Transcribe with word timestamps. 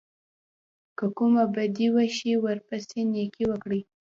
که 0.97 1.05
کومه 1.17 1.43
بدي 1.55 1.87
وشي 1.95 2.33
ورپسې 2.45 2.99
نېکي 3.13 3.43
وکړئ. 3.47 3.81